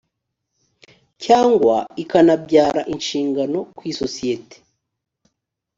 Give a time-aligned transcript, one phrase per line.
[1.23, 4.57] cyangwa ikanabyara inshingano ku isosiyete